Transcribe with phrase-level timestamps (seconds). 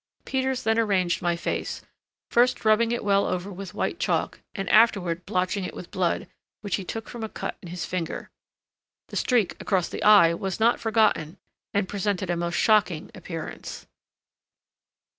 [0.25, 1.83] Peters then arranged my face,
[2.31, 6.27] first rubbing it well over with white chalk, and afterward blotching it with blood,
[6.61, 8.31] which he took from a cut in his finger.
[9.09, 11.37] The streak across the eye was not forgotten
[11.71, 13.85] and presented a most shocking appearance.